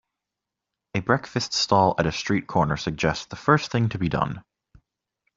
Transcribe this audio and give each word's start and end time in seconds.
A 0.95 0.99
breakfast-stall 0.99 1.93
at 1.99 2.07
a 2.07 2.11
street-corner 2.11 2.75
suggests 2.75 3.27
the 3.27 3.35
first 3.35 3.71
thing 3.71 3.87
to 3.89 3.99
be 3.99 4.09
done. 4.09 4.41